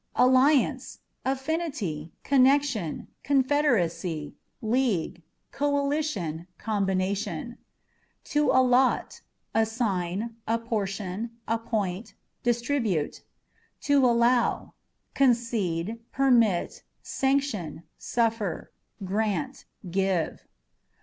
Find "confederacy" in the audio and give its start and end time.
3.21-4.33